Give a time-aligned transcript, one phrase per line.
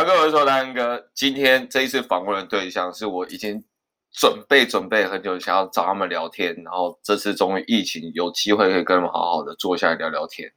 [0.00, 3.62] 早各位说，丹哥，今天这一次访问的对象是我已经
[4.10, 10.50] 准备准备很久，想要找他们聊天，然后这次终于疫情有机会可以跟他们好好的坐下来聊聊天。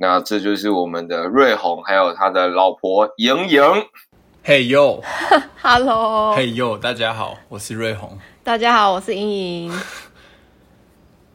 [0.00, 3.62] 那这就是我们的瑞红，还有他的老婆莹莹。
[4.42, 5.00] 嘿呦
[5.62, 8.18] ，Hello，嘿呦，大家好，我是瑞红。
[8.42, 9.72] 大家好，我是莹莹。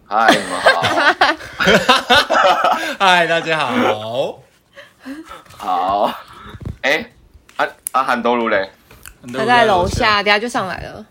[0.05, 0.81] 嗨，你们好。
[2.99, 4.41] 嗨，大家好。
[5.57, 6.13] 好。
[8.03, 8.69] 韩多鲁嘞？
[9.33, 11.05] 他在楼下，等下就上来了。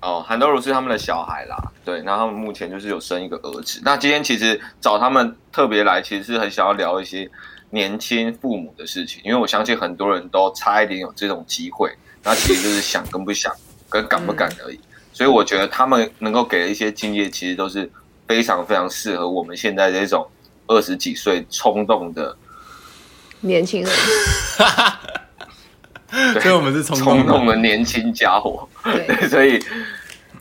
[0.00, 3.80] 哦，韩多鲁是他们的小孩啦，对，然后他们目前就是有生一个儿子。
[3.84, 7.30] 那今天其实找他们特别来，其实是很想要聊一些
[7.70, 13.52] 年轻父母的事情，因为我相信很多人都差一点有这种机会，那其实就是想跟不想，
[13.90, 14.76] 跟敢不敢而已。
[14.76, 17.90] 嗯、所以我觉得他们能够给的一些经验，其实都是
[18.26, 20.26] 非常非常适合我们现在这种
[20.66, 22.36] 二十几岁冲动的。
[23.40, 23.92] 年轻人，
[26.40, 29.58] 所以我们是冲动的年轻家伙，对，对，所以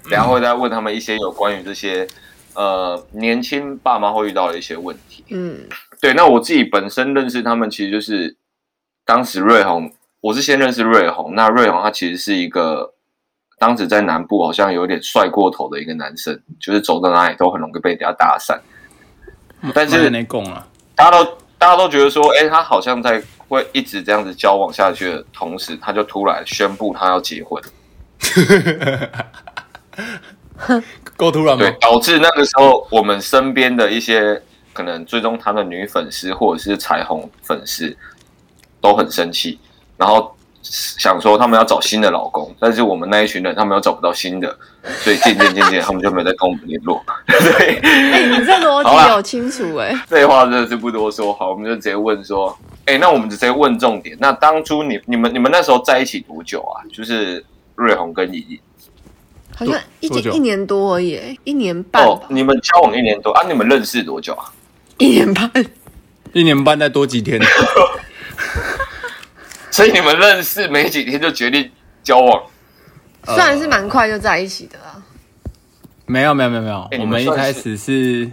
[0.09, 2.07] 然后会再问他们一些有关于这些
[2.55, 5.23] 呃年轻爸妈会遇到的一些问题。
[5.29, 5.59] 嗯，
[6.01, 8.35] 对，那我自己本身认识他们，其实就是
[9.05, 11.35] 当时瑞红，我是先认识瑞红。
[11.35, 12.93] 那瑞红他其实是一个
[13.59, 18.57] 当时在南部好像有点帅过头的一个男生，就是走到哪里都很容易被人家搭讪。
[19.73, 20.09] 但是
[20.95, 21.37] 大家都。
[21.59, 27.61] 大家都觉得说，哎、欸，他好像在会一直这样子交往下去的同时，他就突然宣布他要结婚，
[31.15, 31.63] 够突然吗？
[31.63, 34.41] 对，导致那个时候我们身边的一些
[34.73, 37.95] 可能追踪他的女粉丝或者是彩虹粉丝
[38.81, 39.59] 都很生气，
[39.97, 40.35] 然后。
[40.61, 44.55] 想说他们要找新的老公，但是我们那一群人他们又找不到新的，
[45.01, 47.03] 所以渐渐渐渐他们就没再跟我们联络。
[47.27, 49.95] 对，哎、欸，你这逻辑有清楚哎。
[50.07, 54.17] 废话真的是不多说，好，我们就直接问说，哎、欸，那我们直接问重点。
[54.19, 56.83] 那当初你、你们、你们那时候在一起多久啊？
[56.93, 57.43] 就是
[57.75, 58.59] 瑞红跟莹莹，
[59.55, 62.05] 好像一一年多而已，一年半。
[62.05, 63.43] 哦，你们交往一年多啊？
[63.47, 64.51] 你们认识多久啊？
[64.97, 65.49] 一年半，
[66.33, 67.39] 一年半再多几天。
[69.71, 71.69] 所以你们认识没几天就决定
[72.03, 72.43] 交往，
[73.25, 75.01] 算是蛮快就在一起的啦。
[76.05, 78.27] 没有没有没有没有，欸、我们一开始是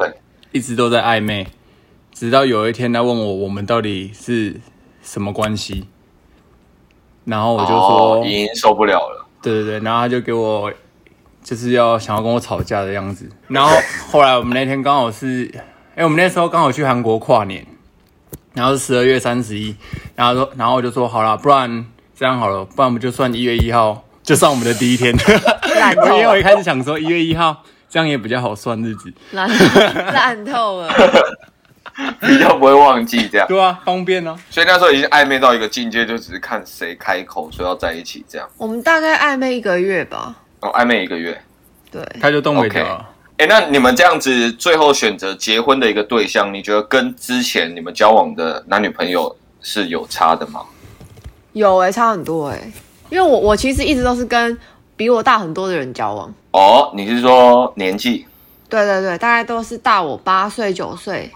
[0.50, 1.46] 一直都在暧昧，
[2.12, 4.58] 直到有一天他问我我们到底是
[5.02, 5.86] 什么关系，
[7.24, 9.26] 然后我就说已经受不了了。
[9.42, 10.72] 对对对，然后他就给我
[11.42, 13.28] 就是要想要跟我吵架的样子。
[13.48, 13.70] 然后
[14.10, 15.48] 后来我们那天刚好是，
[15.94, 17.66] 哎，我们那时候刚好去韩国跨年。
[18.56, 19.76] 然后是十二月三十一，
[20.14, 21.84] 然后说，然后我就说好了，不然
[22.16, 25.14] 这样好了，不然我们就算一月一号，就算我们的第一天。
[25.14, 29.12] 因为我一开始想说一月一号，这样也比较好算日子。
[29.32, 29.46] 烂
[30.14, 30.90] 烂透了，
[32.22, 33.46] 比较不会忘记这样。
[33.46, 34.34] 对啊，方便啊。
[34.48, 38.48] 所以那时候已经暧昧到一个境界，就只是看谁开口说要在一起这样。
[38.56, 40.34] 我们大概暧昧一个月吧。
[40.60, 41.38] 哦，暧昧一个月，
[41.90, 43.06] 对，他就动尾了。
[43.38, 50.62] 哎，那你们这样子最后选择结婚的一个对象，你觉得跟之前你们交往的男女朋友是有差的吗？
[51.52, 52.72] 有哎、欸，差很多哎、欸，
[53.10, 54.56] 因为我我其实一直都是跟
[54.96, 56.32] 比我大很多的人交往。
[56.52, 58.24] 哦，你是说年纪？
[58.70, 61.30] 对对对，大概都是大我八岁、九岁、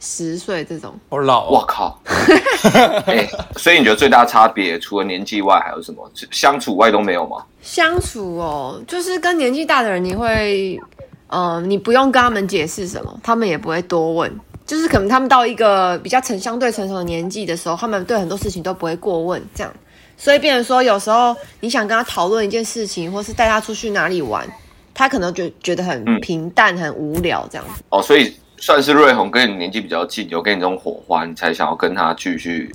[0.00, 0.92] 十岁这种。
[1.08, 2.00] 好老、哦，我靠！
[3.06, 6.10] 哎，所以你觉得最大差别除了年纪外，还有什么？
[6.32, 7.44] 相处外都没有吗？
[7.62, 10.80] 相处哦，就是跟年纪大的人，你会。
[11.28, 14.40] 嗯，你不用跟他们解释什么，他们也不会多问。
[14.66, 19.70] 就是可能他们到一个比较成相对成熟的年纪的时候，他们对很多事情都不会过问，这样。
[20.16, 24.46] 所以变成说，有时候你想跟他讨论一件事情，或是带他出去哪里玩，
[24.94, 27.82] 他可能就觉得很平淡、嗯、很无聊这样子。
[27.90, 32.74] 哦，所以算是瑞红跟你年纪比较近，有跟你这种火花，你才想要跟他继续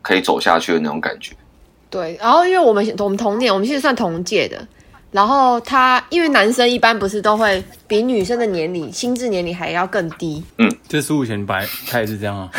[0.00, 1.34] 可以走下去的那种感觉。
[1.90, 4.64] 对，然后因为我们我们同年，我们其实算同届的。
[5.14, 10.42] 然后他，因为男生一般不是都会比女生的年龄、心智年龄还要更低。
[10.58, 12.50] 嗯，这十五前白，他也是这样啊。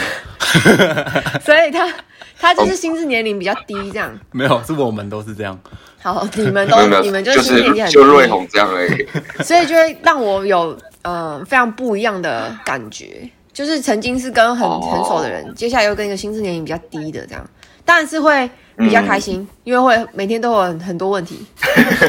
[1.44, 1.94] 所以他
[2.40, 4.18] 他就是心智年龄比较低，这样。
[4.32, 5.60] 没有，是我们都是这样。
[6.02, 9.06] 好， 你们都你们就是心智年龄很低，就瑞红这样而已。
[9.44, 13.30] 所以就会让我有呃非常不一样的感觉。
[13.52, 17.50] 就是曾经是跟很很熟的人，接下来又跟一个心智年龄比较低的这样，
[17.86, 21.46] 当然是会比较开心，因为会每天都有很多问题，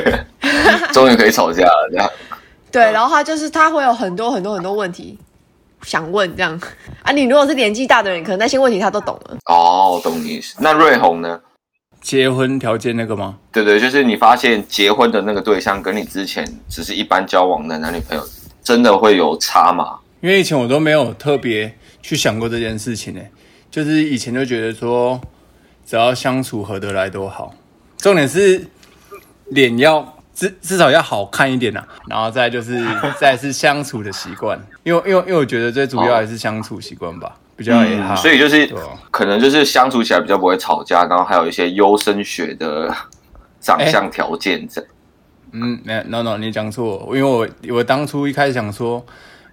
[0.92, 2.10] 终于可以吵架了这样。
[2.72, 5.18] 对，然后他就是他会有很多很多很多问题
[5.82, 6.60] 想问这样
[7.02, 9.36] 啊，你如果是年纪大的人，可能那些问题他都懂了。
[9.46, 10.56] 哦，懂你意思。
[10.58, 11.40] 那瑞红呢？
[12.02, 13.36] 结婚条件那个吗？
[13.50, 18.24] 对对，就是你发现结婚的那个对象跟你之前只是一般交往的男女朋友，
[18.62, 19.98] 真的会有差吗？
[20.20, 23.20] 因为以前我都没有特别去想过这件事情呢，
[23.70, 25.20] 就是以前就觉得说，
[25.86, 27.54] 只要相处合得来都好，
[27.96, 28.66] 重点是
[29.46, 32.84] 脸要至至少要好看一点呐、啊，然后再就是
[33.18, 37.28] 再是相处的习惯，因为因为因为我觉得最主要还是相处习惯吧。
[37.28, 38.70] 哦比较也好，所以就是
[39.10, 42.94] 可能就是相处起来比较不会吵架，然后还有一些优生学的
[43.62, 44.86] 长相条件这。
[45.52, 49.06] 嗯，no no，你讲错，因为我我当初一开始想说，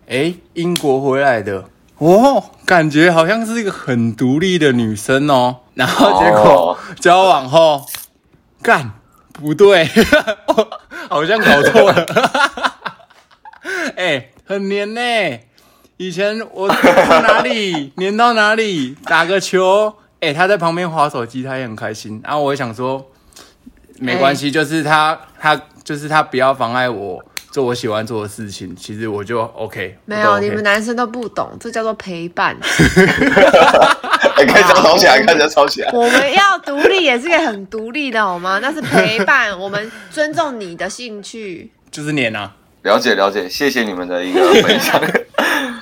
[0.09, 1.63] 哎，英国回来的，
[1.99, 7.85] 哦，感觉好像是一个很独立的女生哦，然后结果交往后，
[8.61, 8.91] 干
[9.33, 9.89] 不对，
[11.09, 12.05] 好像搞错了，
[13.97, 15.01] 哎，很黏呢。
[15.97, 16.75] 以前我到
[17.21, 22.19] 哪里 黏到哪里，打个球，哎、欸，他在旁边划手机，他也很开心。
[22.23, 23.09] 然后我也想说，
[23.99, 27.23] 没关系，就是他，他就是他，不要妨碍我
[27.53, 28.75] 做我喜欢做的事情。
[28.75, 29.95] 其实我就 OK。
[30.05, 32.57] 没有，OK、你们男生都不懂，这叫做陪伴。
[34.47, 35.91] 开始吵起来，开始吵起来。
[35.93, 38.57] 我们要独立，也是个很独立的，好吗？
[38.59, 41.71] 那是陪伴， 我们尊重你的兴趣。
[41.91, 42.51] 就是黏啊。
[42.81, 44.99] 了解了解，谢谢你们的一个分享。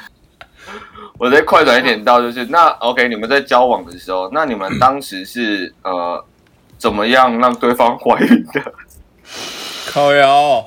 [1.17, 6.23] 我再快转一点到，就是那 OK，你们在交往的时候，那你们当时是呃
[6.77, 8.73] 怎么样让对方怀孕的？
[9.87, 10.65] 靠腰，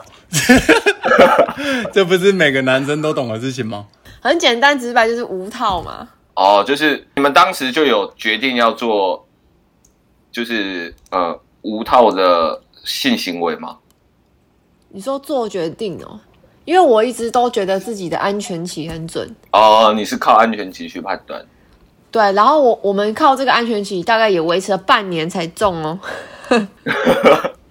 [1.92, 3.86] 这不是每个男生都懂的事情吗？
[4.20, 6.08] 很简单直白，就是无套嘛。
[6.34, 9.26] 哦，就是你们当时就有决定要做，
[10.32, 13.76] 就是呃无套的性行为吗？
[14.88, 16.18] 你说做决定哦，
[16.64, 19.92] 因为我一直都觉得自己的安全期很准哦。
[19.94, 21.44] 你是靠安全期去判断？
[22.10, 25.98] 对，然后我我们靠这个安全期大概也维持了半年才中哦。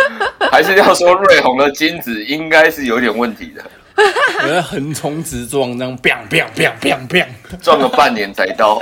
[0.50, 3.64] 还是要说瑞红的精子应该是有点问题的，
[4.42, 7.28] 我在横冲直撞，这样 biang biang biang biang biang
[7.60, 8.80] 撞了半年才到。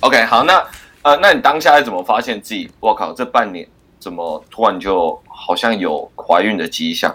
[0.00, 0.64] OK，好，那
[1.02, 2.70] 呃，那你当下是怎么发现自己？
[2.80, 3.66] 我靠，这半年
[3.98, 5.20] 怎么突然就？
[5.36, 7.14] 好像有怀孕的迹象，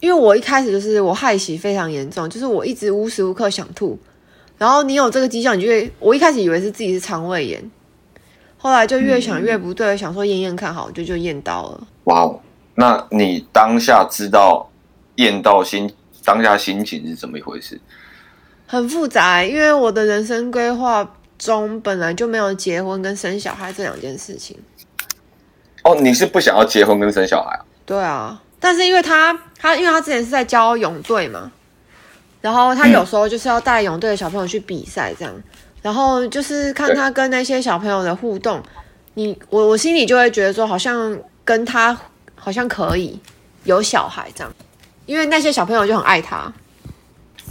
[0.00, 3.96] 因为我一开始就是我害喜非常严重，就是我一直无时无刻想吐，
[4.58, 7.70] 然后你有这个迹象，你就会，我一开始以为是自己是肠胃炎，
[8.62, 11.86] 后来就越想越不对，嗯、想说验验看好，就就验到了。
[12.04, 12.40] 哇哦，
[12.76, 14.70] 那你当下知道
[15.16, 15.92] 验到心
[16.24, 17.80] 当下心情是怎么一回事？
[18.68, 24.56] 很复杂，因为我的人生规划中本来就没有结婚跟生小孩这两件事情。
[25.82, 27.66] 哦，你是不想要结婚跟生小孩啊？
[27.84, 31.50] 对啊，但是因为他他因为他之前是在教泳队嘛，
[32.40, 35.42] 然后他有时候就是要带泳队的小朋友去比赛这样，嗯、
[35.82, 38.62] 然后就是看他跟那些小朋友的互动，
[39.14, 41.94] 你我我心里就会觉得说，好像跟他
[42.36, 43.18] 好像可以
[43.64, 44.54] 有小孩这样，
[45.06, 46.52] 因为那些小朋友就很爱他。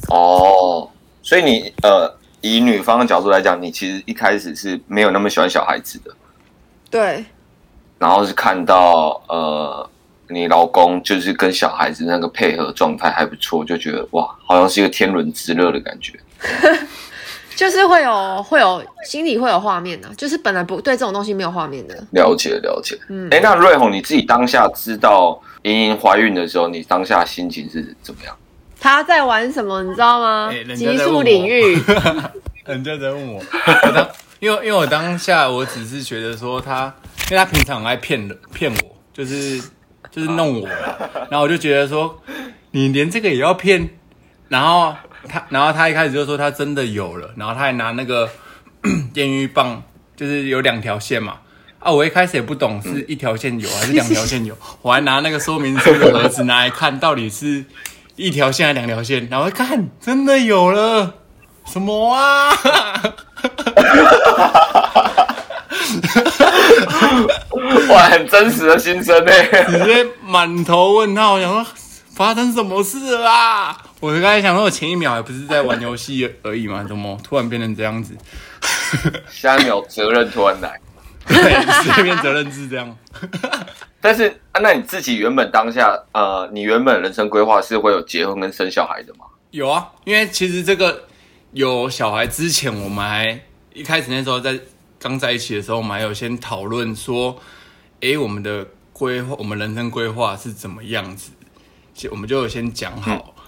[0.08, 0.90] 哦，
[1.22, 6.12] 所以你呃，以女方的角度来讲，你其实一开始是没有那么喜欢小孩子的。
[6.90, 7.26] 对。
[8.00, 9.88] 然后是看到呃，
[10.30, 16.20] 你老公就是跟小孩子那个配合状态还不错，就觉得哇，好像是一个天伦之乐的感觉。
[17.56, 21.96] 就是会有会有心里会有画面的，就是本来不对这种东西没有画面的。
[22.12, 28.36] 了解了解，嗯，哎，那瑞红你自己当下知道莹莹怀孕的时候，你当下心情是怎么样？
[28.80, 30.52] 她在玩什么，你知道吗？
[30.76, 31.78] 极速领域。
[32.66, 33.42] 人家在问我，
[33.84, 34.08] 我当
[34.40, 36.94] 因为因为我当下我只是觉得说他。
[37.30, 39.58] 因为他平常很爱骗人，骗我，就是
[40.10, 40.68] 就是弄我，
[41.30, 42.20] 然后我就觉得说，
[42.72, 43.90] 你连这个也要骗，
[44.50, 44.94] 然后
[45.28, 48.30] 他，然后他一开始就说他真的有了，然后他还拿那个
[49.16, 49.82] 验孕棒，
[50.16, 51.36] 就是有两条线嘛，
[51.80, 57.66] 啊，我一开始也不懂是一条线有还是两条线有， 我还拿那个说明书的盒子拿来看到底是
[58.16, 61.16] 一条线还是两条线，然后一看真的有了，
[61.66, 62.52] 什么啊？
[67.90, 69.32] 哇，很真实的心声呢！
[69.68, 71.66] 直接满头问号，想说
[72.14, 73.78] 发生什么事啦啊？
[74.02, 76.84] 我刚才想说，我前一秒还不是在玩游戏而已嘛？
[76.84, 78.18] 怎么突然变成这样子？
[79.30, 80.80] 下一秒责任突然来，
[81.28, 82.98] 对，这边责任是这样。
[84.02, 89.26] 但是啊，那你自己原本当下呃，你原本人生规划是会有结婚跟生小孩的吗？
[89.52, 91.04] 有啊，因为其实这个
[91.52, 93.40] 有小孩之前，我们还
[93.74, 94.60] 一开始那时候在
[94.98, 97.40] 刚在一起的时候，我们还有先讨论说，
[98.02, 101.30] 哎，我们的规划，我们人生规划是怎么样子，
[102.10, 103.41] 我们就有先讲好，嗯、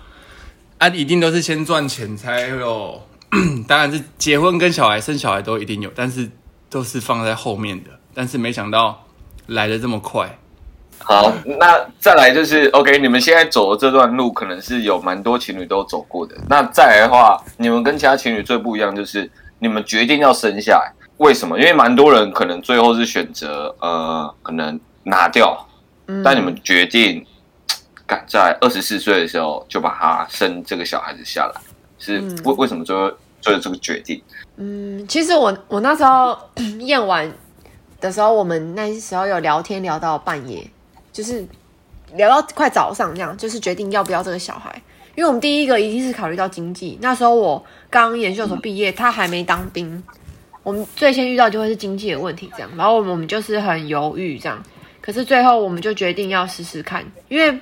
[0.83, 3.01] 啊，一定都是先赚钱才有，
[3.69, 6.29] 当然是结婚跟小孩生小孩都一定有，但是
[6.69, 9.05] 都是放在后面的，但是没想到
[9.47, 10.37] 来的这么快。
[10.99, 16.35] 好，那再来就是 OK，你们现在走的这段路，可能是有蛮多情侣都走过的。
[16.49, 21.57] 那再来的话，你们跟其他情侣最不一样，就是你们决定要生下来，为什么？
[21.57, 25.65] 因为蛮多人可能最后是选择呃，可能拿掉，
[26.07, 27.25] 嗯、但你们决定
[28.05, 31.61] 赶在二十四岁的时候就把他生这个小孩子下来，
[31.97, 33.09] 是为、嗯、为什么最后
[33.41, 34.21] 做这个决定？
[34.57, 36.37] 嗯，其实我我那时候
[36.79, 37.31] 验完
[37.99, 40.65] 的时候，我们那时候有聊天聊到半夜。
[41.13, 41.45] 就是
[42.15, 44.81] 聊到快早上这样，就是决定要不要这个小孩。
[45.13, 46.97] 因为我们第一个一定是考虑到经济。
[47.03, 50.03] 那时候我刚研究所毕业，他还没当兵，
[50.63, 52.69] 我们最先遇到就会是经济的问题这样。
[52.75, 54.59] 然后我们就是很犹豫这样，
[55.01, 57.59] 可是最后我们就决定要试试看，因为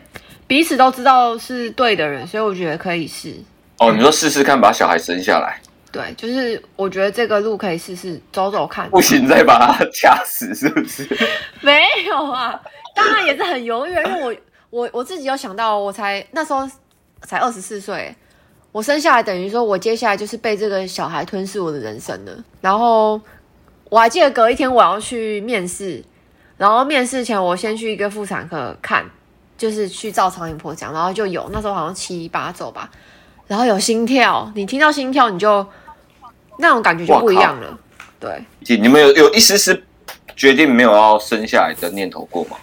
[0.52, 3.34] 彼此都知道是对的人，所以我觉得可以试。
[3.78, 5.58] 哦，你说试试看把小孩生下来？
[5.94, 8.90] 对，就是我觉得这个路可以试试走走看。
[8.90, 11.08] 不行，再把他掐死是不是？
[11.64, 12.62] 没有啊。
[12.94, 14.36] 当然也是很犹豫，因为我
[14.82, 16.70] 我我自己有想到，我才那时候
[17.22, 18.14] 才二十四岁，
[18.74, 22.44] 我生下来等于说我接下来就是被这个小孩吞噬我的人生了。
[22.60, 23.22] 然后
[23.86, 26.04] 我还记得隔一天我要去面试，
[26.58, 29.06] 然后面试前我先去一个妇产科看，
[29.62, 32.90] 就是去照超音波讲，然后就有那时候好像七八周吧，
[33.46, 35.64] 然后有心跳，你听到心跳你就
[36.58, 37.78] 那种感觉就不一样了。
[38.20, 38.44] 对，
[38.78, 39.84] 你们有有一丝丝
[40.36, 42.58] 决定没有要生下来的念头过吗？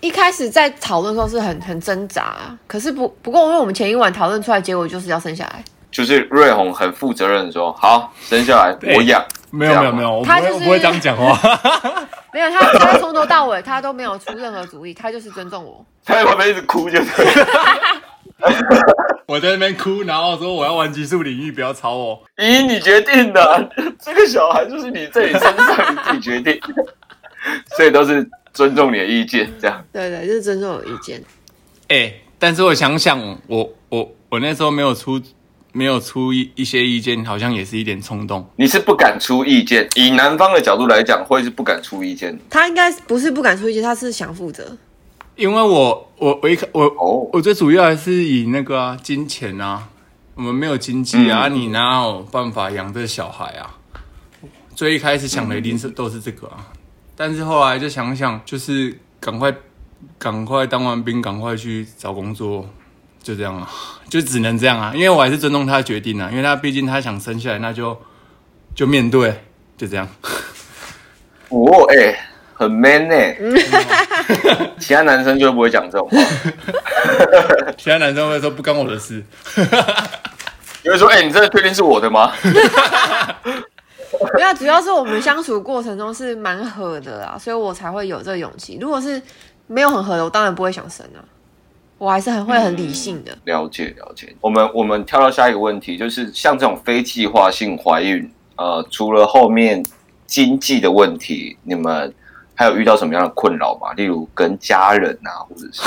[0.00, 2.34] 一开始在讨论的时候是很很挣扎，
[2.66, 11.38] 可是不不过，因为我们前一晚讨论出来结果就是要生下来，就是瑞红很负责任的说好生下来我养，没有没有没有，他就是不会这样讲话，
[12.34, 17.26] 没有他他从头到尾他都没有出任何主意，他就是尊重我，他在旁边一直哭就对，
[19.26, 26.60] 我在那边哭，然后说我要玩极速领域，不要吵我，咦，你决定的，这个小孩就是你在你身上你自己决定，
[27.76, 28.28] 所以都是。
[28.54, 31.20] 尊重你的意见，这样对对，就是尊重我意见。
[31.88, 35.20] 哎、欸，但是我想想，我我我那时候没有出
[35.74, 38.48] 没有出一一些意见，好像也是一点冲动。
[38.54, 42.38] 你是不敢出意见，以男方的角度来讲，会是不敢出意见。
[42.48, 44.78] 他应该不是不敢出意见，他是想负责。
[45.34, 49.88] 因为我我我一我、哦、我最主要还是以那个、啊、金钱啊，
[50.36, 53.74] 我们没有经济啊，嗯、你哪有办法养这个小孩啊？
[54.76, 56.70] 最一开始想的一定是、嗯、都是这个啊。
[57.16, 59.52] 但是后来就想想，就是赶快
[60.18, 62.68] 赶快当完兵，赶快去找工作，
[63.24, 63.68] 就这样啊，
[64.08, 64.92] 就只能这样啊。
[64.94, 67.98] 因为我还是尊重他的决定啊，因为他毕竟他想生下来，那就
[68.74, 69.42] 就面对，
[69.76, 70.06] 就这样。
[71.48, 72.18] 哦，哎、欸，
[72.52, 73.38] 很 man 呢、欸。
[74.78, 76.18] 其他男生就不会讲这种话。
[77.78, 79.24] 其他男生会说不关我的事。
[80.84, 82.30] 因为说，哎、欸，你真的确定是我的吗？
[84.36, 88.78] 没有，主要是我们相处过程中是蛮合的啊，所以我才会有这个勇气。
[88.80, 89.20] 如果是
[89.66, 91.24] 没有很合的，我当然不会想生啊。
[91.98, 93.32] 我还是很会很理性的。
[93.32, 94.34] 嗯、了解了解。
[94.40, 99.84] 我们我们跳到下一个问题，就是像这种非计划性怀孕，呃，除了后面
[100.26, 102.12] 经济的问题，你们
[102.54, 103.92] 还有遇到什么样的困扰吗？
[103.94, 105.82] 例如跟家人啊，或者是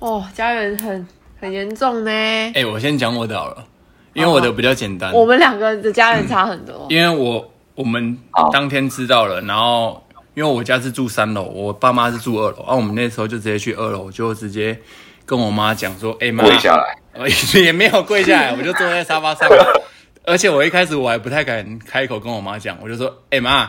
[0.00, 1.06] 哦，家人很
[1.40, 2.10] 很严重呢。
[2.10, 3.64] 哎、欸，我先讲我的好了，
[4.12, 5.12] 因为我的比较简单。
[5.12, 7.48] 我们两个的家人差很多，嗯、因为我。
[7.74, 8.18] 我们
[8.52, 10.04] 当天知道了，然后
[10.34, 14.78] 因为我家是住三楼，我爸妈是住二楼，然后我们那时候就直接去二楼，就直接
[15.24, 16.96] 跟我妈讲说：“哎妈，跪下来。
[17.54, 19.48] ”也没有跪下来，我就坐在沙发上。
[20.24, 23.68] 而且我一开始我还不太敢开口跟我妈讲，我就说：“哎妈，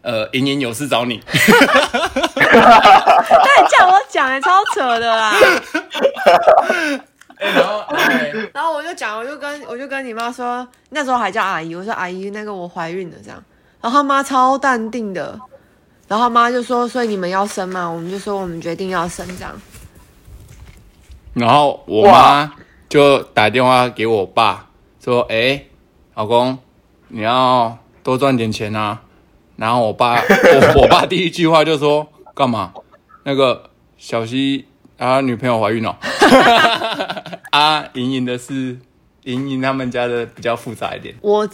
[0.00, 1.34] 呃，莹莹有事找你。”那
[2.42, 5.34] 你叫我讲，也超扯的啦。
[7.38, 7.84] 欸、 然后，
[8.54, 13.42] 然后我就讲，我就跟我就跟你妈说，那时候还叫阿姨，我说阿姨，那个我怀孕了这样。
[13.80, 15.38] 然后他妈超淡定的，
[16.08, 17.86] 然后他妈就说，所以你们要生吗？
[17.86, 19.52] 我们就说我们决定要生这样。
[21.34, 22.52] 然后我妈
[22.88, 24.68] 就打电话给我爸
[25.02, 25.64] 说，哎、
[26.14, 26.58] 老公，
[27.08, 29.02] 你要多赚点钱啊。
[29.56, 32.72] 然后我爸，我 我爸第一句话就说，干嘛？
[33.24, 34.66] 那个小希。
[34.98, 35.98] 啊女朋友怀孕了，
[37.50, 38.78] 啊，莹莹的是
[39.24, 41.12] 莹莹他们家的比较复杂一点。
[41.20, 41.48] 我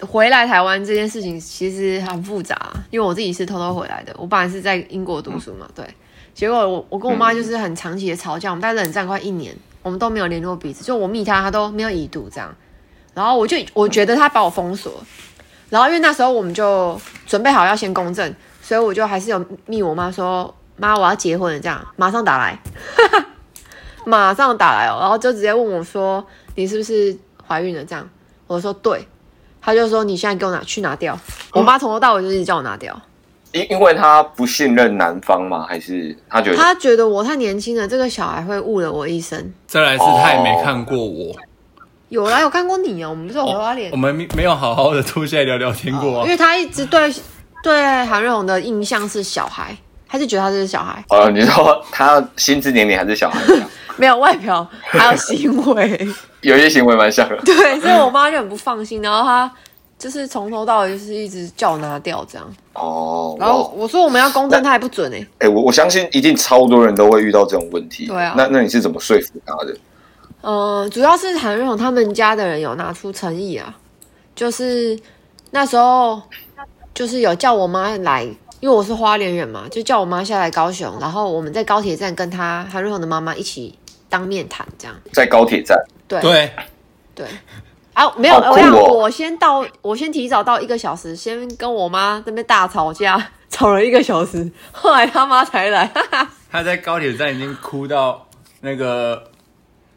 [0.00, 2.56] 回来台湾这件事情其实很复杂，
[2.90, 4.14] 因为我自己是偷偷回来的。
[4.16, 5.84] 我本来是在英国读书嘛，对。
[6.38, 9.52] 结果我我跟我妈就是很长期的吵架，我们大概冷战快一年，
[9.82, 10.84] 我们都没有联络彼此。
[10.84, 12.54] 就我密他，他都没有已读这样。
[13.12, 15.02] 然后我就我觉得他把我封锁，
[15.68, 22.56] 然后因为那时候我们就准备好要先公证，所以我就还是有密我妈说，妈我要结婚了，这样马上打来，
[24.06, 27.18] 马上打来哦，然后就直接问我说，你是不是
[27.48, 27.84] 怀孕了？
[27.84, 28.08] 这样
[28.46, 29.08] 我说对，
[29.60, 31.18] 他就说你现在给我拿去拿掉，
[31.50, 33.02] 我妈从头到尾就一直叫我拿掉。
[33.52, 35.64] 因因为他不信任男方吗？
[35.68, 39.52] 还是他觉得他觉得我太年轻了，这个小孩会误了我一生。
[39.66, 41.34] 再来是他也没看过我，
[42.10, 43.10] 有啦，有看过你哦。
[43.10, 46.24] 我们不是有回花脸，我们没有好好的坐下来聊聊天过啊。
[46.24, 47.12] 因为他一直对
[47.62, 49.76] 对韩瑞红的印象是小孩，
[50.06, 51.02] 他就觉得他是小孩。
[51.08, 53.40] 呃，你说他心智年龄还是小孩？
[53.96, 56.08] 没有外表，还有行为，
[56.42, 57.36] 有一些行为蛮像的。
[57.38, 59.50] 对，所以我妈就很不放心，然后他。
[59.98, 65.22] 就是从头到尾就是一直叫我拿掉这样哦，然后我说我们要公证，他还不准哎、欸。
[65.22, 68.06] 哎、欸，我我相信一定超多人都会遇到这种问题。
[68.06, 69.76] 对啊，那那你是怎么说服他的？
[70.42, 73.76] 嗯、呃，主要是韩瑞宏他们家的人有拿出诚意啊，
[74.36, 74.96] 就是
[75.50, 76.22] 那时候
[76.94, 78.22] 就是有叫我妈来，
[78.60, 83.76] 因为我是花莲人嘛，就叫我妈下来高雄，然后我们在高铁站跟他韩瑞宏的妈妈一起
[84.08, 84.96] 当面谈这样。
[85.12, 85.76] 在高铁站。
[86.06, 86.50] 对对
[87.16, 87.26] 对。
[87.98, 95.84] 啊，没有，哦、我想我先到，我先提早到一个小时，先跟我妈那边大吵架， 吵了一个小时，后来他妈才来。
[95.86, 98.28] 哈哈，他在高铁站已经哭到
[98.60, 99.24] 那个，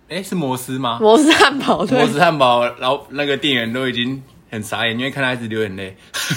[0.10, 0.98] 哎，是摩斯吗？
[1.00, 5.96] 摩斯汉堡，对，摩斯汉堡，然后那个店员都已经很傻眼，因为看他一直流眼泪。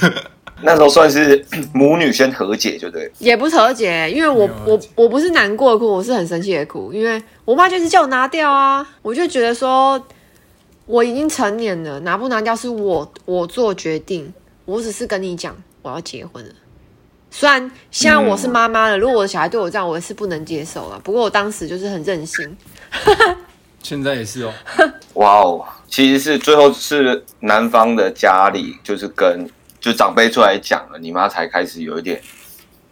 [0.60, 1.42] 那时候算是
[1.72, 3.10] 母女先和解，就对。
[3.18, 9.98] 也不是和解，因为我我我不是难过的哭，我是很生气的哭，因为我妈就是叫我拿掉啊，我就觉得说。
[10.86, 14.32] 我已经成年了，拿不拿掉是我我做决定。
[14.66, 16.50] 我只是跟你讲，我要结婚了。
[17.30, 20.98] 虽然现在我是妈妈了，嗯、如果我的小孩对我这样，我也是不能接受了。
[21.04, 22.56] 不过我当时就是很任性。
[23.82, 24.52] 现在也是哦。
[25.14, 29.46] 哇哦，其实是最后是男方的家里，就是跟
[29.80, 32.20] 就长辈出来讲了，你妈才开始有一点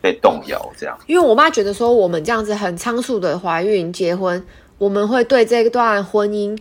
[0.00, 0.98] 被动摇这样。
[1.06, 4.44] 因为我妈觉得说我们这样子很仓促的怀孕结婚，
[4.76, 6.58] 我们会对这段婚姻。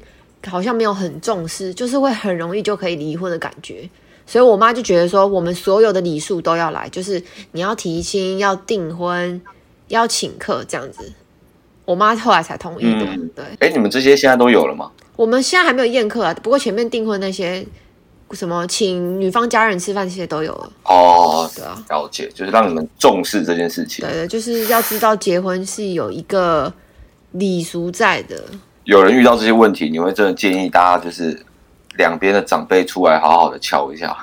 [0.48, 3.88] 好像没有很重视，就是会很容易就可以离婚的感觉，
[4.26, 9.42] 所以我妈就觉得说，我们所有的礼数都要来，就是你要提亲、要订婚、
[9.90, 11.12] 要请客这样子。
[11.86, 13.06] 我妈后来才同意的。
[13.06, 14.92] 嗯、对，哎，你们这些现在都有了吗？
[15.16, 17.66] 我们现在还没有宴客啊，不过前面订婚那些，
[18.32, 20.72] 什么请女方家人吃饭这些都有了。
[20.86, 24.06] 哦，对啊，了解，就是让你们重视这件事情。
[24.06, 26.74] 对对，就是要知道结婚是有一个
[27.32, 28.44] 礼俗在的。
[28.84, 31.46] 有人遇到这些问题，你会真的建议大家就是
[31.98, 34.16] 两边的长辈出来好好的敲一下。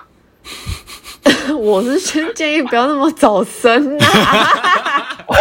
[1.59, 5.19] 我是先建议不要那么早生呐、啊。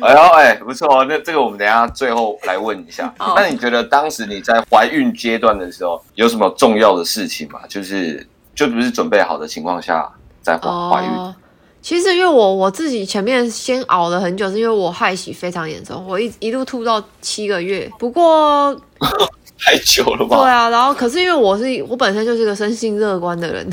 [0.00, 3.12] 哎呦哎，不错，那这个我们等一下最后来问一下。
[3.18, 3.36] Oh.
[3.36, 7.60] 那你觉得当时你在怀孕阶段的时候有什么重要的事情吗？
[7.68, 11.10] 就是就不是准备好的情况下在怀怀孕。
[11.10, 11.34] Oh.
[11.84, 17.86] 其实因为我我自己前面先熬了很久，是因为我害喜非常严重，我一一路吐到七个月。
[17.98, 18.74] 不过
[19.60, 20.38] 太久了吧？
[20.38, 23.70] 对啊，然后可是因为我是我本身就是个生性乐观的人。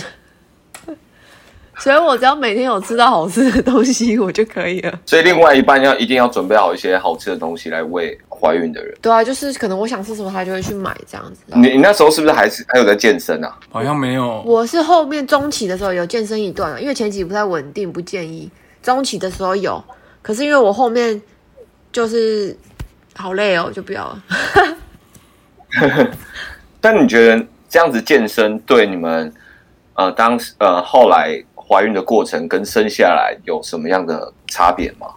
[1.82, 4.94] 所以我只要每天有吃到好吃的东西，我就可以了。
[5.04, 8.96] 所以另外一半要一定要准备好一些好吃的东西来喂怀孕的人。
[9.02, 11.42] 对啊，就是可能我想吃什么，他就会去买这样子。
[11.48, 13.58] 你你那时候是不是还是还有在健身啊？
[13.72, 14.44] 好像没有。
[14.46, 18.48] 我是后面中期的时候有健身一段，因为前期不太稳定，不建议。
[18.84, 19.84] 中期的时候有，
[20.22, 21.20] 可是因为我后面
[21.92, 22.56] 就是
[23.16, 24.24] 好累哦，就不要了。
[26.80, 29.34] 但你觉得这样子健身对你们
[29.96, 31.44] 呃当时呃后来？
[31.72, 35.08] 怀孕的过程跟生下来有什么样的差别吗？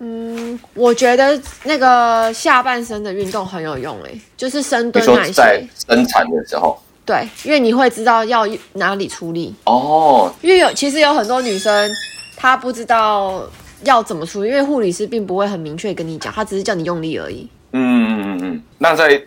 [0.00, 5.32] 嗯，我觉得那个下半身的运动很有用诶、欸，就是深蹲那些。
[5.32, 10.34] 在生产的时候，对，因为你会知道要哪里出力哦。
[10.40, 11.88] 因为有其实有很多女生
[12.36, 13.48] 她不知道
[13.84, 17.48] 要怎么出力，因为护理师并不会很明确跟你讲，她只是叫你用力而已。
[17.70, 18.62] 嗯嗯嗯嗯。
[18.78, 19.22] 那在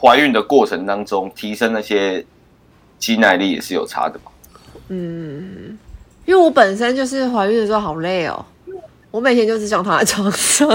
[0.00, 2.24] 怀孕的过程当中，提升那些
[3.00, 4.30] 肌耐力也是有差的吗？
[4.94, 5.78] 嗯，
[6.26, 8.44] 因为我本身就是怀孕的时候好累哦，
[9.10, 10.68] 我每天就是想躺在床上，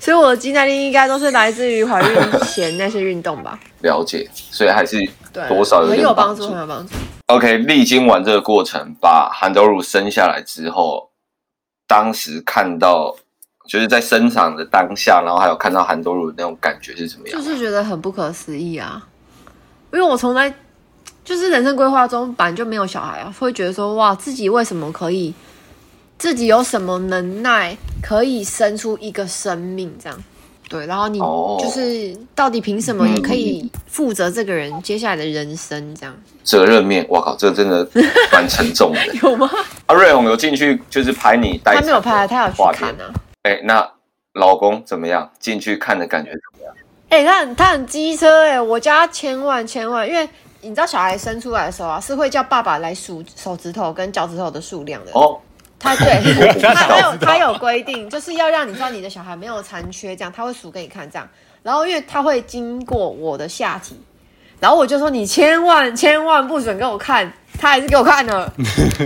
[0.00, 3.56] 所以我的肌耐力应该都是来自于怀孕前那些运动吧。
[3.82, 4.98] 了解，所以还是
[5.48, 6.92] 多少有很有帮助，很有帮助。
[7.26, 11.10] OK，历经完这个过程，把韩德鲁生下来之后，
[11.86, 13.14] 当时看到
[13.68, 17.40] 就是在生产的当下，然后还有看到韩德鲁的那种感觉是怎么样？
[17.40, 19.06] 就是觉得很不可思议啊，
[19.92, 20.52] 因为我从来。
[21.30, 25.32] 就是人生规划中本来就没有小孩啊，会觉得说哇，自己为什么可以，
[26.18, 30.24] 自己有什么能耐可以生出一个生命这样？
[30.68, 35.94] 对，然后你就是到底凭什么也可以负责这个人接下来的人生？
[35.94, 36.12] 这样
[36.42, 37.88] 责任面，我靠，这真的
[38.32, 38.98] 蛮沉重的。
[39.22, 39.48] 有吗？
[39.86, 43.14] 阿瑞红有进去就是拍你带，他没有拍，他有去看啊。
[43.44, 43.88] 哎，那
[44.32, 45.30] 老公怎么样？
[45.38, 46.74] 进去看的感觉怎么样？
[47.10, 50.28] 哎，他很他很机车哎，我家千万千万，因为。
[50.62, 55.10] 你知道小孩生出来的时候啊，是会叫爸爸来数手指头跟脚趾头的数量的。
[55.14, 55.40] 哦，
[55.78, 56.20] 他对，
[56.60, 61.28] 他没有，他有规定，就是要让你知道你的小孩没有残缺，这样他会数给你看，这样。
[61.62, 63.98] 然后因为他会经过我的下体，
[64.58, 68.52] 然后我就说你千万千万不准给我看，他还是给我看了。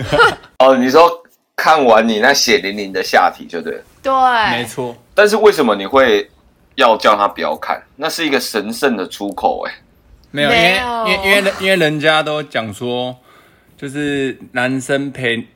[0.58, 1.10] 哦，你说
[1.54, 3.82] 看完你那血淋淋的下体就对了。
[4.02, 4.12] 对，
[4.58, 4.94] 没错。
[5.14, 6.28] 但是为什么你会
[6.74, 7.80] 要叫他不要看？
[7.94, 9.72] 那是一个神圣的出口，哎。
[10.34, 13.16] 没有，因为因为因为因为人家都讲说，
[13.76, 15.46] 就是男生陪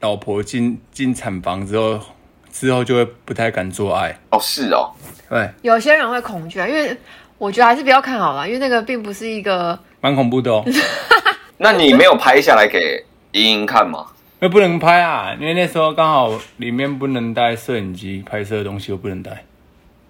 [0.00, 1.98] 老婆进进产房之后，
[2.52, 4.14] 之后就会不太敢做爱。
[4.30, 4.90] 哦，是哦，
[5.30, 6.94] 对，有些人会恐惧啊，因为
[7.38, 10.62] 我觉得还是不要看好了，因为那个并不是一个蛮恐怖的哦。
[11.56, 14.06] 那你没有拍下来给莹莹看吗？
[14.40, 19.42] 那不能拍啊，因为那时候刚好里面不能带摄影机，拍摄的东西又不能带。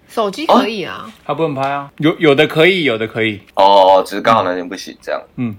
[0.09, 3.41] 手机可以啊，他不能拍啊，有有的可以，有的可以。
[3.55, 5.21] 哦，只是刚好那天不行，这样。
[5.35, 5.55] 嗯，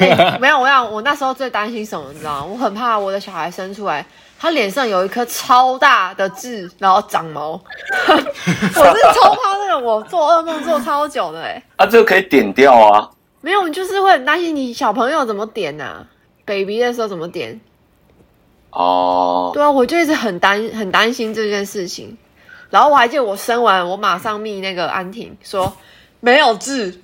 [0.00, 2.44] 欸、没有，我想我那时候最担心什么，你知道吗？
[2.44, 4.04] 我很怕我的小孩生出来，
[4.38, 7.52] 他脸上有一颗超大的痣，然后长毛。
[8.08, 11.62] 我是超怕那个，我做噩梦做超久的哎、欸。
[11.76, 13.10] 啊，这个可以点掉啊。
[13.42, 16.06] 没有，你就是会很担心你小朋友怎么点啊
[16.46, 17.60] ？baby 的时候怎么点？
[18.70, 22.16] 哦，对啊，我就一直很担很担心这件事情。
[22.70, 25.72] 然后我还记得我生完，我马上密那个安婷说
[26.20, 26.94] 没有痣。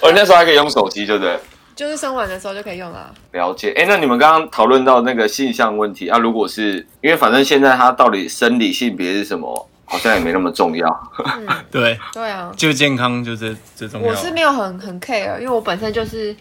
[0.00, 1.38] 我 那时候还可以用手机，对不对？
[1.76, 3.14] 就是生完的时候就可以用了。
[3.30, 3.72] 了解。
[3.76, 11.10] 哎，那你们刚刚讨论到那个性向问题啊，如果是因为反正现在他到底生理性别是什么，好像也没那么重要。
[11.24, 14.08] 嗯、对对啊，就健康就是最重要。
[14.08, 16.34] 我是没有很很 care，因为我本身就是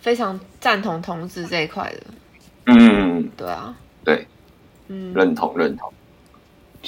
[0.00, 2.00] 非常赞同同志这一块的。
[2.66, 3.72] 嗯，对啊，
[4.04, 4.26] 对。
[5.14, 5.92] 认同认同，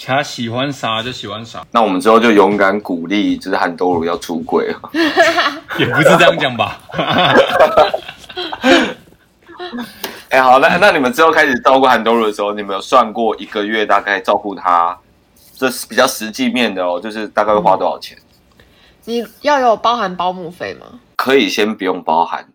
[0.04, 1.64] 他喜欢啥就喜欢啥。
[1.70, 4.90] 那我们之后就勇敢鼓励，就是韩多鲁要出轨啊。
[5.78, 6.80] 也不是这样讲吧。
[10.30, 14.98] 哎、欸，好，那那你们之后开始照顾韩多鲁的时候，你们有算过一个月大概照顾他？
[15.56, 18.18] 这是比较实际面的哦，就是大概会花多少钱？
[19.04, 20.98] 你要有包含保姆费吗？
[21.16, 22.48] 可以先不用包含，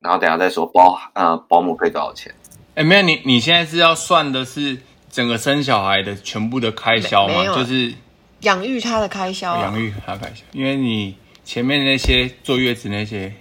[0.00, 2.34] 然后等下再说包呃保姆费多少钱。
[2.74, 4.76] 哎，没有你，你现在是要算的是
[5.10, 7.44] 整个生小孩的全部的开销吗？
[7.54, 7.94] 就是
[8.40, 10.42] 养育他的开销，养育他的开销。
[10.50, 13.32] 因为你前面那些坐月子那些，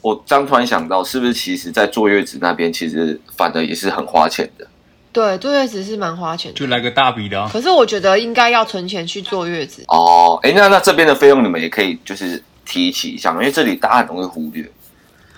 [0.00, 4.66] 我刚突然想到，是不是其实，在坐月子那边，其实反而也是很花钱的。
[5.12, 7.48] 对，坐月子是蛮花钱的，就来个大笔的。
[7.52, 9.84] 可是我觉得应该要存钱去坐月子。
[9.86, 14.68] 哦，哎，那那这边的费用你们也可以就是提起一下，因为这里大家很容易忽略。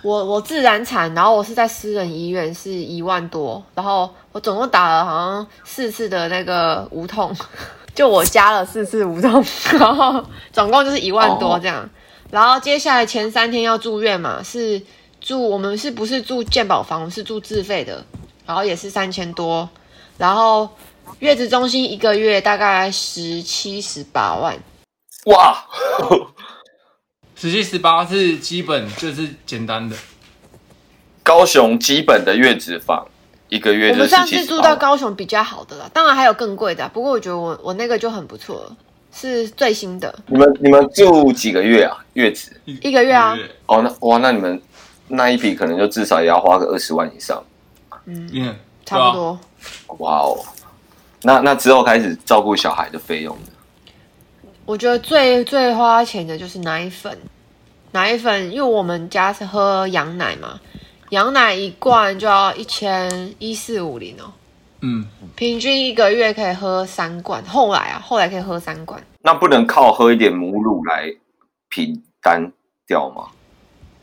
[0.03, 7.35] 我我自然产，然后我是在私人医院，是一万多，然后我总共打了好像四次的那个无痛，
[7.95, 9.45] 就我加了四次无痛，
[9.79, 11.89] 然后总共就是一万多这样。
[12.31, 14.83] 然后接下来前三天要住院嘛，是
[15.21, 17.01] 住我们是不是住健保房？
[17.01, 18.05] 我们是住自费的，
[18.45, 19.69] 然后也是三千多。
[20.19, 20.69] 然后
[21.21, 24.59] 月子中心一个月大概十七十八万，
[25.27, 25.65] 哇！
[27.43, 29.97] 十七十八是基本，就是简单的。
[31.25, 33.05] 高雄基本的月子房
[33.49, 38.77] 一个月，我们上次住到高雄比较好的啦，当然还有更贵的，不过我觉得我我那个就很不错了，
[39.13, 40.17] 是最新的。
[40.29, 41.99] 你们你们住几个月啊？
[42.13, 43.37] 月子一个月啊？
[43.67, 44.63] 哦，那哇，那你们
[45.09, 47.43] 那一笔可能就至少也要花个二十万以上。
[48.05, 48.55] 嗯，
[48.87, 49.41] 差不多。
[49.99, 50.39] 哇哦，
[51.23, 53.37] 那那之后开始照顾小孩的费用。
[54.65, 57.19] 我觉得最最花钱的就是奶粉，
[57.93, 60.59] 奶粉，因为我们家是喝羊奶嘛，
[61.11, 64.33] 羊奶一罐就要一千一四五零哦，
[64.81, 71.15] 嗯，平均一个月可以喝三罐，后来啊，后来可以喝三罐，那不能靠喝一点母乳来
[71.69, 72.51] 平单
[72.87, 73.27] 掉吗？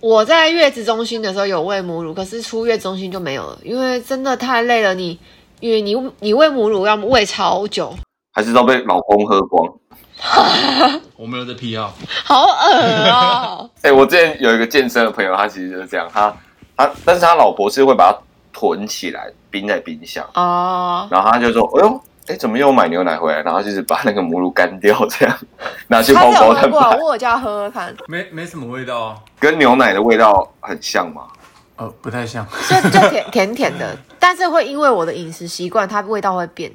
[0.02, 5.20] 我在月子中心的时候有喂母乳，可是出月子中心就没有了，因为真的太累了，你
[5.60, 7.94] 因为你你喂母乳要喂超久，
[8.32, 9.68] 还是都被老公喝光。
[11.16, 11.94] 我没有这癖好，
[12.26, 13.70] 好恶哦！
[13.82, 16.34] 哎、欸，我之前有一个健身的朋友，他其实就是这样，他
[16.76, 18.18] 他，但是他老婆是会把它
[18.52, 21.08] 囤起来，冰在冰箱哦。
[21.10, 21.96] 然后他就说：“哎呦，
[22.28, 25.38] 哎、欸，怎么又买牛奶回来？”然后就是把那个母乳干掉，这样
[25.88, 26.54] 拿去包包。
[26.54, 31.24] 他有喝过，我叫他喝喝看，没没什么味道啊，跟牛奶的味道很像吗？
[31.78, 36.70] 呃，不太像，就就甜甜甜的，但是会因为我的饮食习惯，它味道会变。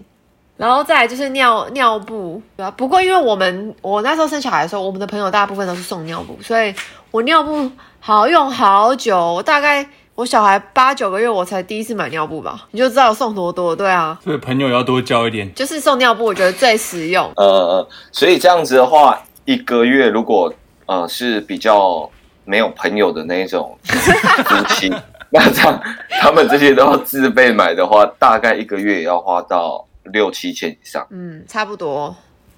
[0.56, 2.70] 然后再来就是尿尿布，对吧？
[2.70, 6.72] 不过因为我们我那时候生小孩的时候，我们的朋友大部分都是送尿布，所以
[7.10, 14.16] 我尿布好用好久，我大概我小孩八九个月我才第一次买尿布吧，你就知道我送多多，对啊。
[14.22, 17.28] 所以朋友要多交一点，就是送尿布，我觉得最实用。
[17.34, 20.54] 呃，所以这样子的话，一个月如果
[20.86, 22.08] 呃是比较
[22.44, 24.88] 没有朋友的那一种 夫妻，
[25.30, 25.82] 那这样
[26.20, 29.84] 他们这些都要自备买的话，大概一个月也要花到。
[30.12, 32.14] 六七千以上，嗯，差不多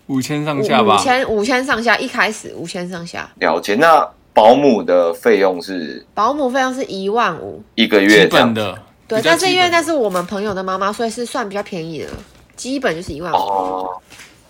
[0.07, 0.97] 五千上下吧。
[0.97, 3.31] 五千五千上下，一开始五千上下。
[3.41, 3.75] 了解。
[3.75, 6.05] 那保姆的费用是？
[6.15, 8.79] 保姆费用是一万五一个月，基本的。
[9.09, 12.09] 对，但是因为那是我们朋友的妈妈，所以是算比较便宜的，
[12.57, 13.37] 基本就是一万五。
[13.37, 14.03] 哦，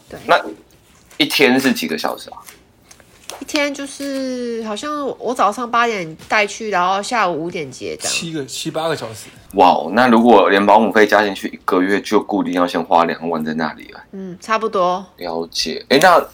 [0.09, 0.19] 对。
[0.27, 0.43] 那
[1.19, 2.39] 一天是几个小时啊？
[3.39, 9.29] 一天就是好像我早上八点带去，然后下午五点接，这样七个七八个小时。
[9.57, 14.01] 哇哦，那如果连保姆费加进去，一个月就固定要先花两万在那里了。
[14.13, 15.05] 嗯，差不多。
[15.17, 15.85] 了解。
[15.89, 16.25] 哎，那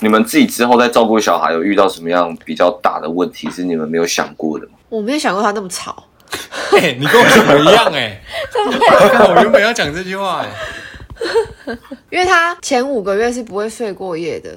[0.00, 4.72] 你们自己之后在照顾小孩，有遇到什么样比较大的问题是你们没有想过的吗？
[4.88, 6.04] 我没有想过他那么吵。
[6.72, 8.22] 欸、你跟我怎么一样哎、欸？
[9.28, 10.48] 我原本要讲这句话哎、
[11.66, 11.78] 欸，
[12.10, 14.56] 因为他前五个月是不会睡过夜的。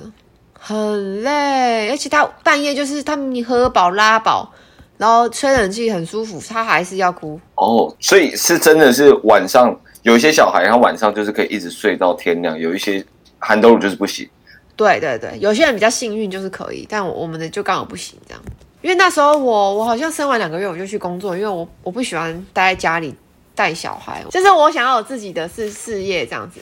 [0.64, 4.54] 很累，而且他半夜就是他你喝饱拉饱，
[5.02, 7.40] 然后吹冷气很舒服，他还是要哭。
[7.56, 13.04] 哦，所以是真的是晚上有一些小孩，他晚上就是可以一直睡到天亮，有一些
[13.40, 14.30] 韩豆乳就是不行。
[14.76, 18.44] 对对对，有些人比较幸运就是可以，但我我们的就刚好不行这样。
[18.84, 23.16] 因为那时候我我好像生完两个月我就去工作，因为我我不喜欢待在家里
[23.56, 26.60] 带小孩，就是我想要有自己的事事业这样子。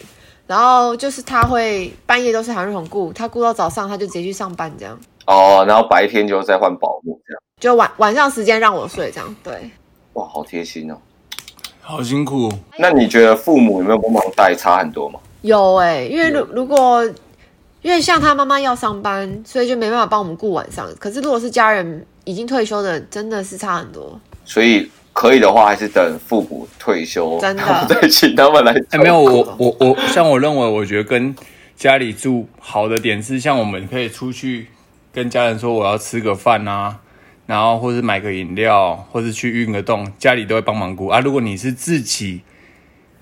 [0.47, 4.97] 然后就是他会半夜都是韩瑞宏顾，他顾到早上，他就直接去上班这样。
[5.28, 7.41] 哦，然后白天就再换保姆这样。
[7.60, 9.54] 就晚晚上时间让我睡这样，对。
[10.13, 10.98] 哇，好贴心哦，
[11.82, 12.52] 好辛苦。
[12.78, 15.19] 那你觉得父母有没有帮忙带差很多吗？
[15.41, 17.04] 有哎、欸，因为如如果
[17.82, 20.88] 因为像他妈妈要上班，所以就没办法帮我们顾晚上。
[21.00, 24.19] 可是如果是家人已经退休的，真的是差很多。
[24.45, 24.89] 所以。
[25.12, 28.72] 可以的话，还是等父母退休，真的再请他们来。
[28.91, 31.36] 哎，没有，我我我，像我认为，我觉得跟
[31.76, 34.67] 家里住好的点是，像我们可以出去
[35.12, 37.00] 跟家人说我要吃个饭啊，
[37.49, 41.19] 然后或是买个饮料，或是去运个动，家里都会帮忙顾啊。
[41.19, 42.41] 如果你是自己。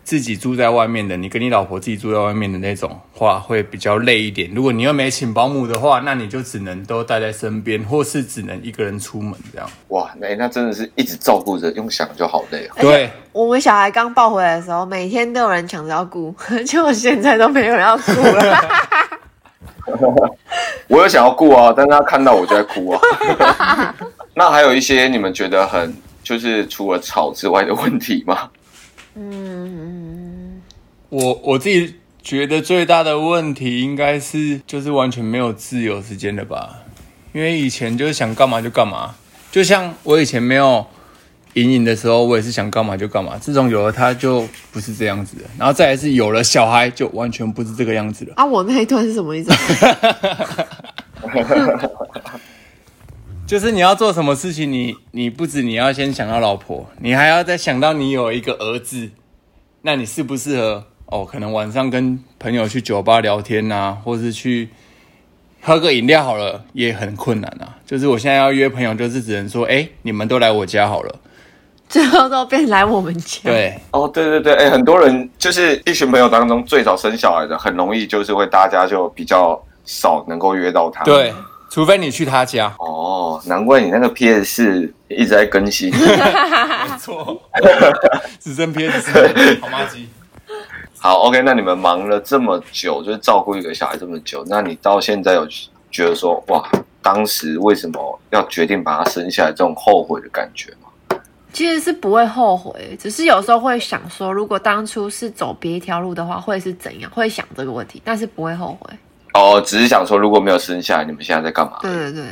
[0.07, 4.49] 自己住在外面的，你跟你老婆自己住在外面的那种话，会比较累一点。
[4.55, 9.69] 如果你又没请保姆的话，那你就只能都带在身边，或是只能一个人出门这样。
[9.89, 12.75] 哇，那那真的是一直照顾着，用想就好累啊。
[12.79, 16.33] 对，我们小孩刚抱回来的时候，每天都有人抢着要顾，
[16.65, 18.57] 结果现在都没有人要顾了。
[20.87, 23.01] 我有想要顾啊，但是他看到我就在哭啊。
[24.37, 28.47] 那还有一些你们觉得很就是除了吵之外的问题吗？
[29.15, 30.61] 嗯，
[31.09, 36.83] 我我自己觉得最大的问题应该是就是完全没有自由时间了吧？
[37.33, 39.15] 因为以前就是想干嘛就干嘛，
[39.51, 40.85] 就像我以前没有
[41.53, 43.39] 隐隐的时候，我也是想干嘛就干嘛。
[43.39, 45.45] 自从有了他，就不是这样子的。
[45.57, 48.33] 然后再来是有了小孩，就完全不是这个样子了。
[48.35, 49.51] 啊，我那一段是什么意思？
[53.47, 59.09] 就是你要做什么事情，你你不止你要先想到老婆，你还要再想到你有一个儿子，
[59.83, 61.23] 那你适不适合哦？
[61.23, 64.67] 可能晚上跟朋友去酒吧聊天啊，或是去
[65.61, 67.77] 喝个饮料好了，也很困难啊。
[67.85, 71.15] 就是我现在要约朋友，就是只能说，哎，你们都来我家好了，
[71.87, 73.39] 最后都变来我们家。
[73.45, 81.05] 对，哦，对对对，哎，很多人就是一群朋友当中最早生小孩的，很容易就是会大家就比较少能够约到他。
[81.05, 81.33] 对。
[81.69, 85.91] 除非你去他家哦，难怪你那个 PS 四一直在更新。
[85.91, 87.39] 没错，
[88.39, 90.07] 只剩 PS 四，好妈鸡。
[90.99, 95.47] 好，OK，那你们忙了这么久，就是照顾一个小孩这么久，那你到现在有
[95.91, 96.67] 觉得说，哇，
[97.01, 101.19] 当时为什么要决定把他生下来，这种后悔的感觉吗？
[101.53, 107.09] 其实是不会后悔，只是有时候会想说，如果当初是走别一条路的话，会是怎样？
[107.11, 108.93] 会想这个问题，但是不会后悔。
[109.37, 111.77] 哦，只是想说，如果没有生下来，你们现在在干嘛？
[111.81, 112.23] 对对对，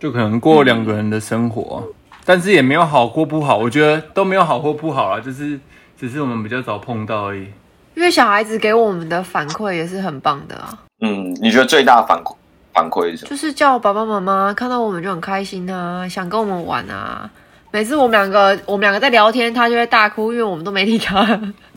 [0.00, 1.92] 就可能过两个人的生活，嗯、
[2.24, 5.60] 但是也没有好过不好，我觉得都没有好或不好啦，就是
[5.98, 7.46] 只是我们比较早碰到而已。
[7.94, 10.78] 因为小孩子给我们的反馈也是很棒的啊。
[11.00, 12.34] 嗯，你觉得最大反馈
[12.72, 13.28] 反馈是什么？
[13.30, 17.30] 就是叫爸爸妈妈看到我们就很开心啊，想跟我们玩啊。
[17.70, 21.24] 每次我们两个我们两个在聊天，他就会大哭，因为我们都没理他。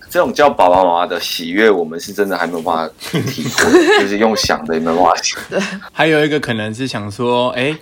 [0.09, 5.39] 这种叫爸爸妈妈的喜悦，我们是真的还没有办法体会，就是用想的也没办法想。
[5.49, 5.59] 对，
[5.91, 7.75] 还有一个可能是想说，哎，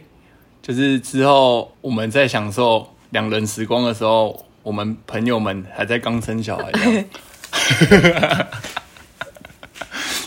[0.61, 6.71] 就是之后我们在享受两人时光的时候，我们朋友们还在刚生小孩。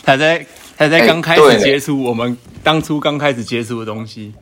[0.03, 0.43] 还在
[0.75, 4.33] 还在刚开始接触我们当初刚开始接触的东西，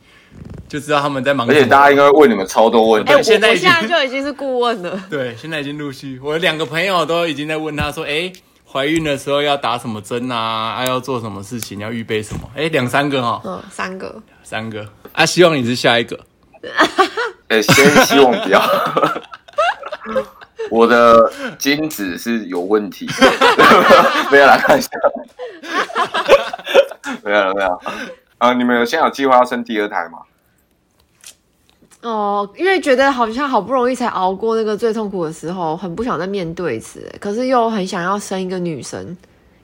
[0.68, 1.58] 就知道他们在忙什么。
[1.58, 3.12] 而且大家应该会问你们超多问题。
[3.12, 5.00] 哎，现在现在就已经是顾问了。
[5.10, 8.32] 对，现在已经陆续，我两个朋友都已经在问他说：“哎，
[8.70, 10.74] 怀孕的时候要打什么针啊？
[10.76, 11.78] 还要做什么事情？
[11.80, 16.18] 要预备什么？”哎，两三个哈，嗯，三个，三个啊，希望你是下一个。
[17.48, 18.62] 哎，先希望不要。
[20.70, 23.08] 我的精子是有问题，
[24.30, 24.90] 没有来看一下，
[27.24, 27.94] 没有了没有啊、
[28.38, 28.54] 呃！
[28.54, 30.18] 你们有现在有计划要生第二胎吗？
[32.02, 39.16] 哦，因为觉得好像好不容易才熬过那个最痛苦的时候，很不想再面对一次，可是又很想要生一个女生，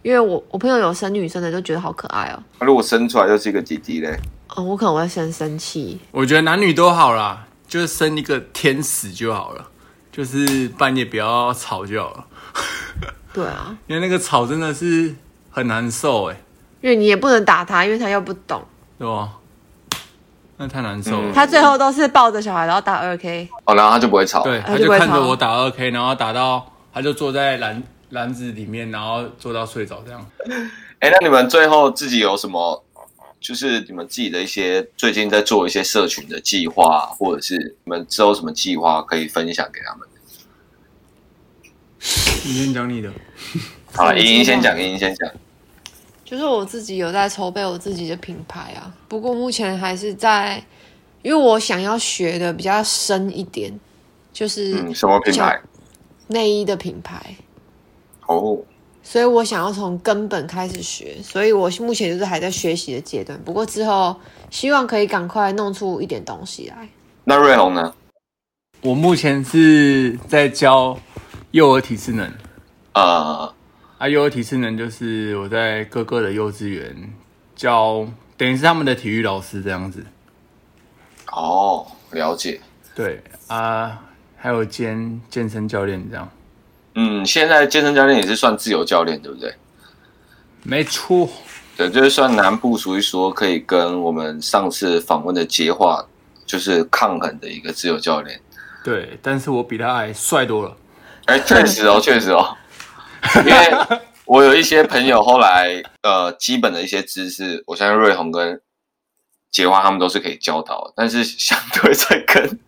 [0.03, 2.43] 因为我我朋友有生女生的，就觉得好可爱哦。
[2.61, 4.19] 如果生出来就是一个弟弟嘞？
[4.57, 6.01] 哦，我可能会生生气。
[6.11, 9.71] 我觉得男女都好啦，就是生一个天使就好了。
[10.11, 12.25] 就是半夜不要吵就好了。
[13.33, 15.13] 对啊， 因为那个吵真的是
[15.51, 16.41] 很难受哎。
[16.85, 18.63] 因为你也不能打他，因为他又不懂，
[18.99, 19.39] 对吧？
[20.59, 21.33] 那太难受了。
[21.33, 23.49] 他最后都是抱着小孩，然后打二 K。
[23.65, 24.43] 哦，然后他就不会吵。
[24.43, 30.27] 对，他就看着我打二 K，然后打到他就坐在篮篮子里面，然后坐到睡着这样。
[30.99, 32.85] 哎，那你们最后自己有什么？
[33.41, 40.07] 就是你们自己的一些最近在做一些社群的计划，或者是你们之后什么计划可以分享给他们？
[42.45, 43.11] 你先讲你的。
[43.95, 45.31] 好了，莹莹先讲，莹莹先讲。
[46.35, 50.61] 就是我自己有在筹备我自己的品牌啊，不过目前还是在，
[51.23, 53.73] 因为我想要学的比较深一点，
[54.33, 55.61] 就是、嗯、什么品牌？
[56.27, 57.37] 内衣的品牌。
[58.27, 58.59] 哦。
[59.05, 63.41] 所以我想要从根本开始学，所以我目前就是还在学习的阶段。
[63.45, 64.17] 不过之后
[64.51, 66.89] 希望可以赶快弄出一点东西来。
[67.23, 67.95] 那瑞红呢？
[68.81, 70.99] 我目前是在教
[71.53, 72.29] 幼儿体智能。
[72.95, 73.55] 呃，
[73.99, 77.13] 啊，幼儿体适能就是我在各个的幼稚园
[77.55, 80.05] 教，等于是他们的体育老师这样子。
[81.31, 82.61] 哦，了解。
[82.95, 84.01] 对啊，
[84.37, 86.29] 还有兼健身教练这样。
[86.95, 89.53] 嗯，现在健身教练也是算自由教练，对不对？
[90.63, 91.29] 没错，
[91.77, 96.05] 对，就是算南部属于说可以跟我们上次访问的杰化
[96.47, 98.41] 就是抗衡的一个自由教练。
[98.85, 100.77] 对，但是我比他还帅多了。
[101.27, 102.57] 哎，确实哦，确实哦，
[103.47, 108.61] 因为我有一些朋友后来呃，基本的一些知识，我相信瑞红跟
[109.51, 112.59] 杰化他们都是可以教导，但是相对在跟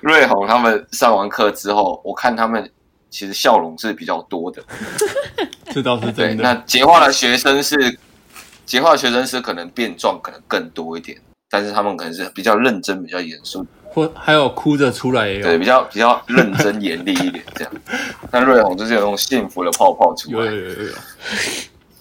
[0.00, 2.70] 瑞红他们上完课之后，我看他们。
[3.14, 4.64] 其实笑容是比较多的，
[5.70, 6.42] 这倒是真的。
[6.42, 7.98] 那杰化的学生是
[8.64, 17.72] 杰化的学生是可能变壮可能更多一点，但是他们可能是比较认真、比较严肃，或还有哭着出来也有，对，比较比较认真严厉一点这样。
[18.30, 20.92] 但瑞红就是有那种幸福的泡泡出来，有有有有。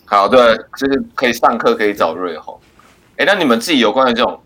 [0.05, 2.57] 好，对，就是可以上课可以找瑞红。
[3.17, 4.39] 哎，那你们自己有关于这种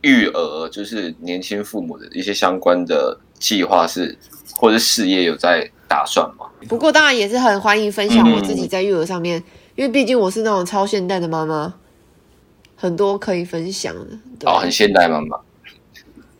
[0.00, 4.16] 育儿，就是年轻父母的一些相关的计划是，
[4.54, 6.46] 或者事业有在打算吗？
[6.68, 9.44] 不过当然也是很欢迎分享我自己在育儿上面，嗯、
[9.76, 11.74] 因为毕竟我是那种超现代的妈妈，
[12.76, 14.18] 很多可以分享的。
[14.44, 15.38] 哦，很现代妈妈。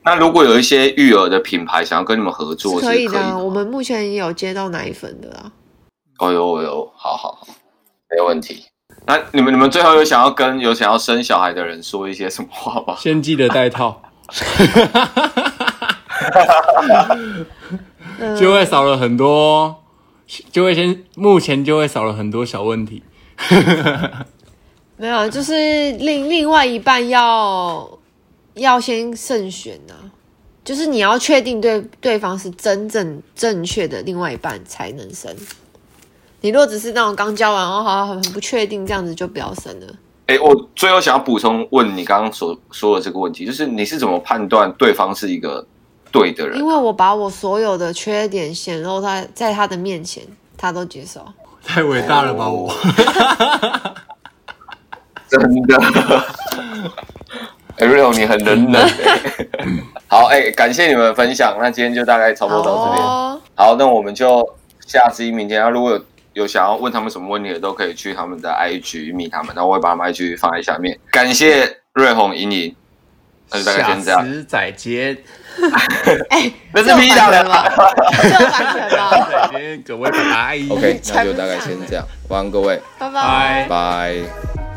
[0.04, 3.38] 那如果有一些育儿的品牌想要跟你们合作，是可以的。
[3.38, 5.52] 我们目前也有接到奶粉的啊。
[6.18, 7.46] 哦呦哦呦，好好好，
[8.10, 8.64] 没有问题。
[9.06, 12.96] 那你们你们最后有想要跟有想要生小孩的人说一些什么话吗？
[12.98, 14.02] 先记得带套。
[18.38, 19.82] 就会少了很多，
[20.52, 23.02] 就会先目前就会少了很多小问题。
[24.96, 27.88] 没有，就是另另外一半要
[28.54, 30.10] 要先慎选呢、啊，
[30.64, 35.34] 就是你要确定对对方是真正正确的另外一半才能生。
[36.40, 39.86] 你若只是那种刚交完哦，好很不确定，这样子就不要生了。
[40.26, 45.66] 哎，我最后想要补充问你刚刚所说的这个问题，就是你是怎么判断对方是一个？
[46.12, 50.22] 对的人，因为我把我所有的缺点显露在在他的面前，
[50.58, 51.26] 他都接受。
[51.64, 52.70] 太伟大了吧我！
[55.26, 55.80] 真的，
[57.78, 58.90] 哎，Real，你很冷冷。
[60.08, 63.02] 好，哎，感谢你们的分享，那今天就大概差不多到这边。
[63.02, 64.46] 好，哦、好，那我们就
[64.86, 66.04] 下次一明天，如果有
[66.34, 70.98] 有想要问他们什么问题的，都可以去他们的 IG 密他们，然后我会把他们 IG 放在下面。
[71.10, 72.74] 感谢瑞红、莹莹。
[73.54, 74.46] 那就大概先这样。
[74.48, 75.14] 再见。
[76.30, 77.68] 哎，那是 P 大人吗？
[77.68, 79.28] 这完全吗？
[79.52, 80.58] 再见，各位， 拜拜。
[80.70, 82.02] OK， 那就大概先这样。
[82.28, 84.71] 晚安，各位，拜拜，拜。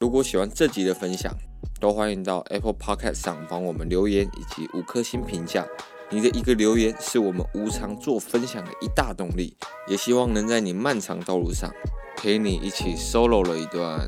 [0.00, 1.34] 如果喜欢这集的分享，
[1.80, 5.66] 都欢迎到 Apple Podcast 上帮我们留言以及五颗星评价。
[6.08, 9.56] 你的一个留言是我们无偿做分享的一大动力，
[9.88, 11.68] 也希望能在你漫长道路上
[12.16, 14.06] 陪你一起 solo 了一段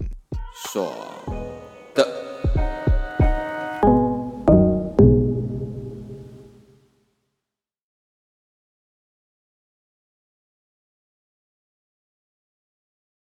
[0.54, 0.94] 爽
[1.92, 2.06] 的。